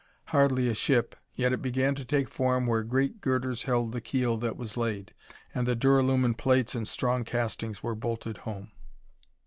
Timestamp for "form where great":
2.27-3.21